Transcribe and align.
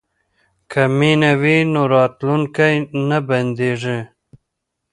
که 0.71 0.81
مینه 0.97 1.31
وي 1.41 1.57
نو 1.73 1.81
راتلونکی 1.93 2.73
نه 3.07 3.19
بندیږي. 3.27 3.99